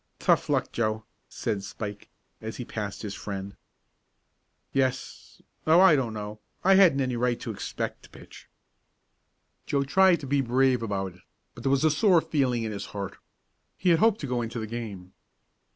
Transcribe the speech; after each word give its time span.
"Tough 0.17 0.49
luck, 0.49 0.71
Joe," 0.71 1.05
said 1.29 1.61
Spike, 1.61 2.09
as 2.41 2.57
he 2.57 2.65
passed 2.65 3.03
his 3.03 3.13
friend. 3.13 3.55
"Yes 4.73 5.43
Oh, 5.67 5.79
I 5.79 5.95
don't 5.95 6.15
know! 6.15 6.39
I 6.63 6.73
hadn't 6.73 7.01
any 7.01 7.15
right 7.15 7.39
to 7.39 7.51
expect 7.51 8.01
to 8.01 8.09
pitch!" 8.09 8.49
Joe 9.67 9.83
tried 9.83 10.19
to 10.21 10.25
be 10.25 10.41
brave 10.41 10.81
about 10.81 11.13
it, 11.13 11.21
but 11.53 11.61
there 11.63 11.69
was 11.69 11.83
a 11.83 11.91
sore 11.91 12.19
feeling 12.21 12.63
in 12.63 12.71
his 12.71 12.87
heart. 12.97 13.17
He 13.77 13.89
had 13.89 13.99
hoped 13.99 14.19
to 14.21 14.25
go 14.27 14.41
into 14.41 14.57
the 14.57 14.65
game. 14.65 15.13